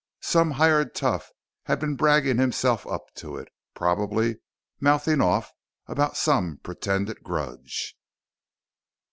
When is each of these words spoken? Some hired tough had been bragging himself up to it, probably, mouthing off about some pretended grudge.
Some 0.23 0.49
hired 0.49 0.95
tough 0.95 1.29
had 1.65 1.79
been 1.79 1.95
bragging 1.95 2.39
himself 2.39 2.87
up 2.87 3.13
to 3.17 3.37
it, 3.37 3.49
probably, 3.75 4.37
mouthing 4.79 5.21
off 5.21 5.51
about 5.85 6.17
some 6.17 6.57
pretended 6.63 7.21
grudge. 7.21 7.95